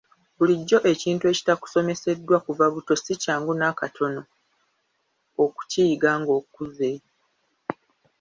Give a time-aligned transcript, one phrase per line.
[0.37, 4.21] Bulijjo ekintu ekitakusomeseddwa kuva buto si kyangu nakatono
[5.43, 6.91] okukiyiga ng'okuze.